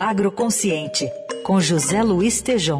[0.00, 1.10] Agroconsciente,
[1.42, 2.78] com José Luiz Tejom.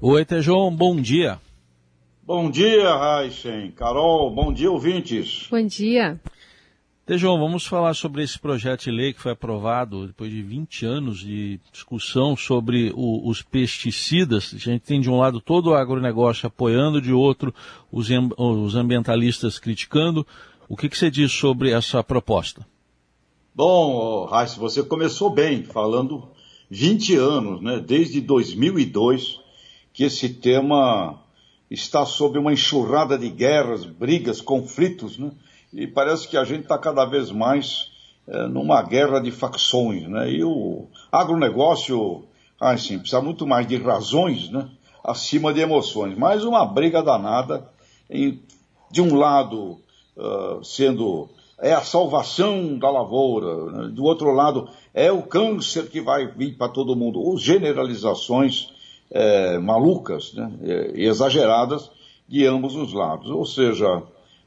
[0.00, 1.38] Oi, Tejom, bom dia.
[2.22, 3.70] Bom dia, Raíssen.
[3.72, 5.46] Carol, bom dia, ouvintes.
[5.50, 6.20] Bom dia.
[7.08, 11.20] Tejão, vamos falar sobre esse projeto de lei que foi aprovado depois de 20 anos
[11.20, 14.52] de discussão sobre o, os pesticidas.
[14.54, 17.54] A gente tem de um lado todo o agronegócio apoiando, de outro
[17.90, 20.26] os, os ambientalistas criticando.
[20.68, 22.66] O que, que, você diz sobre essa proposta?
[23.54, 26.28] Bom, Raíssa, você começou bem, falando
[26.70, 27.80] 20 anos, né?
[27.80, 29.40] desde 2002,
[29.94, 31.18] que esse tema
[31.70, 35.30] está sob uma enxurrada de guerras, brigas, conflitos, né?
[35.72, 37.90] e parece que a gente está cada vez mais
[38.26, 40.30] é, numa guerra de facções, né?
[40.30, 42.24] E o agronegócio,
[42.60, 44.68] assim, precisa muito mais de razões, né?
[45.02, 46.16] Acima de emoções.
[46.16, 47.70] Mais uma briga danada,
[48.10, 48.42] em,
[48.90, 49.80] de um lado
[50.18, 51.28] uh, sendo
[51.60, 53.88] é a salvação da lavoura, né?
[53.88, 57.20] do outro lado é o câncer que vai vir para todo mundo.
[57.20, 58.68] Ou generalizações
[59.10, 60.50] é, malucas né?
[60.94, 61.90] e exageradas
[62.28, 63.28] de ambos os lados.
[63.30, 64.02] Ou seja,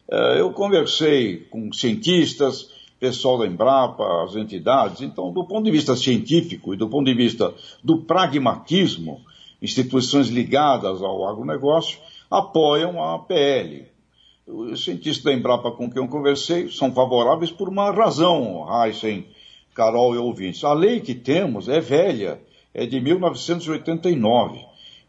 [0.10, 5.02] é, eu conversei com cientistas, pessoal da Embrapa, as entidades.
[5.02, 9.20] Então, do ponto de vista científico e do ponto de vista do pragmatismo,
[9.62, 13.91] instituições ligadas ao agronegócio apoiam a PL.
[14.48, 19.28] Os cientistas da Embrapa com quem eu conversei são favoráveis por uma razão, Heisen,
[19.76, 20.64] Carol e ouvintes.
[20.64, 22.42] A lei que temos é velha,
[22.74, 24.60] é de 1989.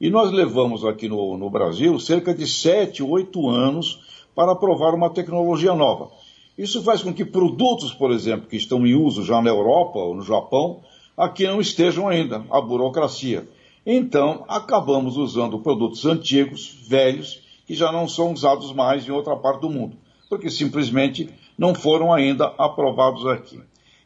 [0.01, 4.01] E nós levamos aqui no, no Brasil cerca de 7, 8 anos
[4.35, 6.11] para aprovar uma tecnologia nova.
[6.59, 10.15] Isso faz com que produtos, por exemplo, que estão em uso já na Europa ou
[10.15, 10.81] no Japão,
[11.17, 13.49] aqui não estejam ainda, a burocracia.
[13.85, 17.42] Então, acabamos usando produtos antigos, velhos,
[17.73, 19.97] que já não são usados mais em outra parte do mundo,
[20.29, 23.59] porque simplesmente não foram ainda aprovados aqui.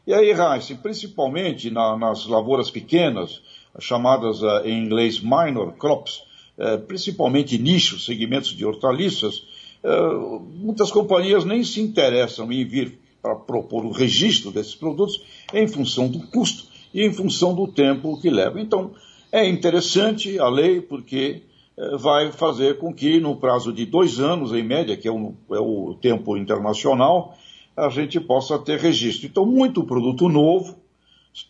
[0.07, 3.41] E aí, Raíssa, principalmente na, nas lavouras pequenas,
[3.77, 6.23] chamadas uh, em inglês minor crops,
[6.57, 9.43] uh, principalmente nichos, segmentos de hortaliças,
[9.83, 10.13] eh,
[10.55, 15.21] muitas companhias nem se interessam em vir para propor o registro desses produtos
[15.53, 18.59] em função do custo e em função do tempo que leva.
[18.59, 18.93] Então,
[19.31, 21.56] é interessante a lei porque eh,
[21.99, 25.59] vai fazer com que, no prazo de dois anos, em média, que é o, é
[25.59, 27.37] o tempo internacional,
[27.75, 29.27] a gente possa ter registro.
[29.27, 30.75] Então, muito produto novo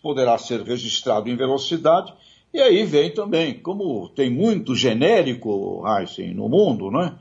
[0.01, 2.13] poderá ser registrado em velocidade.
[2.53, 7.13] E aí vem também, como tem muito genérico, Heisen, no mundo, né?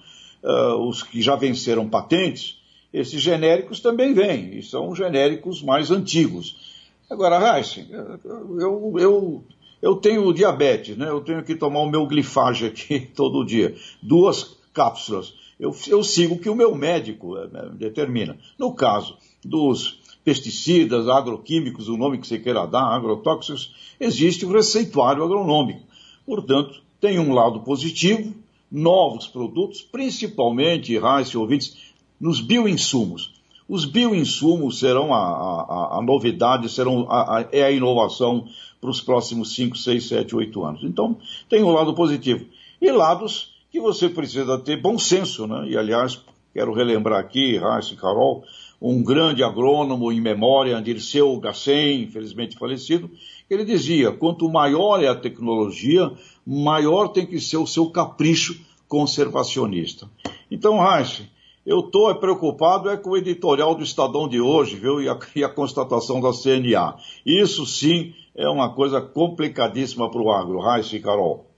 [0.43, 2.59] uh, os que já venceram patentes,
[2.93, 6.75] esses genéricos também vêm, e são genéricos mais antigos.
[7.11, 9.45] Agora, Heisen, eu, eu,
[9.81, 11.09] eu tenho diabetes, né?
[11.09, 15.35] eu tenho que tomar o meu glifage aqui todo dia, duas cápsulas.
[15.59, 18.39] Eu, eu sigo o que o meu médico eh, determina.
[18.59, 25.25] No caso dos pesticidas, agroquímicos, o nome que você queira dar, agrotóxicos, existe o receituário
[25.25, 25.81] agronômico.
[26.27, 28.35] Portanto, tem um lado positivo
[28.71, 31.77] novos produtos, principalmente, Raíssa ouvintes,
[32.21, 33.36] nos bioinsumos.
[33.69, 38.47] Os bioinsumos serão a, a, a novidade, serão a, é a inovação
[38.81, 40.85] para os próximos 5, 6, 7, 8 anos.
[40.85, 41.17] Então,
[41.49, 42.47] tem um lado positivo.
[42.81, 45.69] E lados que você precisa ter bom senso, né?
[45.69, 46.21] E, aliás,
[46.55, 48.45] quero relembrar aqui, Raíssa e Carol,
[48.81, 53.11] um grande agrônomo em memória, Dirceu Gassen, infelizmente falecido,
[53.49, 56.11] ele dizia, quanto maior é a tecnologia,
[56.47, 60.09] maior tem que ser o seu capricho conservacionista.
[60.51, 61.29] Então, Reich,
[61.67, 65.43] eu estou preocupado é com o editorial do Estadão de hoje, viu, e a, e
[65.43, 66.95] a constatação da CNA.
[67.27, 71.51] Isso sim é uma coisa complicadíssima para o agro, Reich e Carol.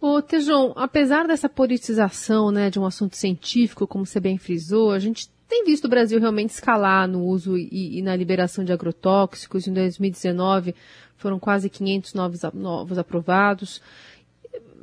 [0.00, 4.98] Ô, Tejon, apesar dessa politização né, de um assunto científico, como você bem frisou, a
[4.98, 9.68] gente tem visto o Brasil realmente escalar no uso e, e na liberação de agrotóxicos.
[9.68, 10.74] Em 2019
[11.16, 13.80] foram quase 500 novos, novos aprovados.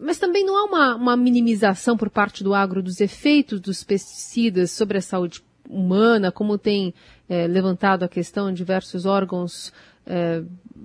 [0.01, 4.71] Mas também não há uma, uma minimização por parte do agro dos efeitos dos pesticidas
[4.71, 6.93] sobre a saúde humana, como tem
[7.27, 9.71] é, levantado a questão diversos órgãos
[10.05, 10.41] é,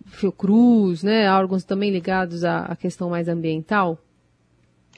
[0.07, 3.99] Fiocruz, né, órgãos também ligados à, à questão mais ambiental?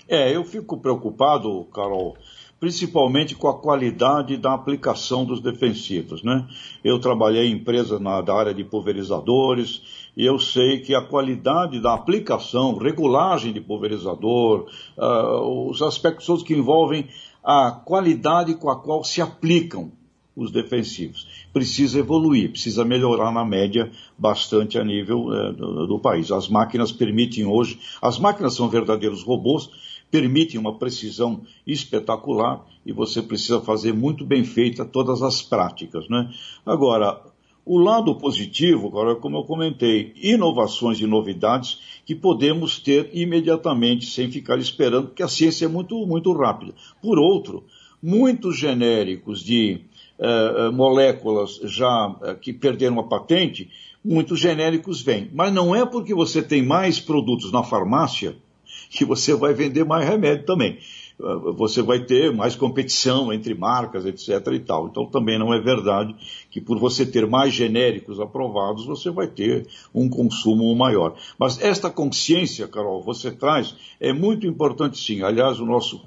[0.09, 2.17] É, eu fico preocupado, Carol,
[2.59, 6.23] principalmente com a qualidade da aplicação dos defensivos.
[6.23, 6.47] Né?
[6.83, 9.83] Eu trabalhei em empresas na, da área de pulverizadores
[10.17, 14.67] e eu sei que a qualidade da aplicação, regulagem de pulverizador,
[14.97, 17.07] uh, os aspectos todos que envolvem
[17.45, 19.93] a qualidade com a qual se aplicam
[20.35, 21.27] os defensivos.
[21.53, 26.31] Precisa evoluir, precisa melhorar na média bastante a nível uh, do, do país.
[26.31, 29.69] As máquinas permitem hoje, as máquinas são verdadeiros robôs,
[30.11, 36.09] permitem uma precisão espetacular e você precisa fazer muito bem feita todas as práticas.
[36.09, 36.33] Né?
[36.65, 37.21] Agora,
[37.65, 44.31] o lado positivo, agora, como eu comentei, inovações e novidades que podemos ter imediatamente, sem
[44.31, 46.73] ficar esperando, porque a ciência é muito, muito rápida.
[47.03, 47.65] Por outro,
[48.01, 49.81] muitos genéricos de
[50.17, 53.69] uh, moléculas já uh, que perderam a patente,
[54.05, 55.29] muitos genéricos vêm.
[55.35, 58.37] Mas não é porque você tem mais produtos na farmácia
[58.91, 60.79] que você vai vender mais remédio também.
[61.57, 64.53] Você vai ter mais competição entre marcas, etc.
[64.53, 64.89] e tal.
[64.89, 66.15] Então também não é verdade
[66.51, 71.17] que por você ter mais genéricos aprovados, você vai ter um consumo maior.
[71.39, 75.23] Mas esta consciência, Carol, você traz, é muito importante sim.
[75.23, 76.03] Aliás, o nosso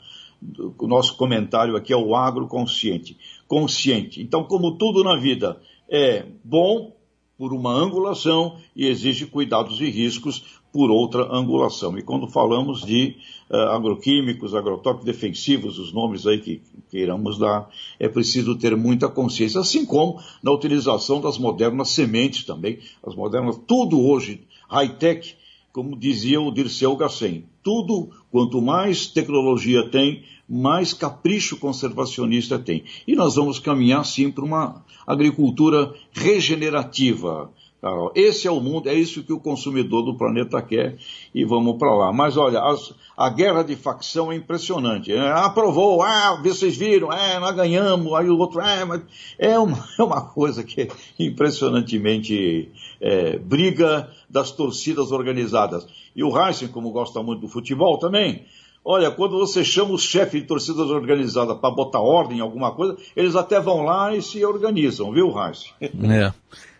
[0.77, 3.17] o nosso comentário aqui é o agroconsciente.
[3.47, 4.21] Consciente.
[4.21, 5.59] Então, como tudo na vida
[5.89, 6.93] é bom
[7.37, 11.97] por uma angulação e exige cuidados e riscos por outra angulação.
[11.97, 13.15] E quando falamos de
[13.49, 17.69] uh, agroquímicos, agrotóxicos defensivos, os nomes aí que queiramos dar,
[17.99, 23.59] é preciso ter muita consciência, assim como na utilização das modernas sementes também, as modernas,
[23.67, 25.35] tudo hoje high-tech,
[25.71, 32.83] como dizia o Dirceu Gassen, tudo, quanto mais tecnologia tem, mais capricho conservacionista tem.
[33.07, 37.51] E nós vamos caminhar, sim, para uma agricultura regenerativa.
[37.81, 38.11] Carol.
[38.13, 40.97] Esse é o mundo, é isso que o consumidor do planeta quer
[41.33, 42.11] e vamos para lá.
[42.11, 45.13] Mas olha, as, a guerra de facção é impressionante.
[45.13, 49.01] É, aprovou, ah, vocês viram, é, nós ganhamos, aí o outro, é, mas
[49.37, 50.87] é uma, é uma coisa que é
[51.17, 55.87] impressionantemente é, briga das torcidas organizadas.
[56.15, 58.45] E o Heisen, como gosta muito do futebol também,
[58.83, 62.97] Olha, quando você chama os chefes de torcidas organizadas para botar ordem em alguma coisa,
[63.13, 65.65] eles até vão lá e se organizam, viu, Raíssa?
[65.81, 66.33] É,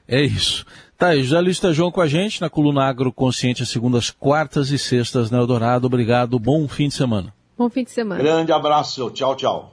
[0.10, 0.66] é isso.
[0.98, 4.78] Tá aí, José Luiz João com a gente na coluna Agroconsciente, às segundas, quartas e
[4.78, 5.88] sextas, né, Eldorado.
[5.88, 7.34] Obrigado, bom fim de semana.
[7.58, 8.22] Bom fim de semana.
[8.22, 9.72] Grande abraço, tchau, tchau.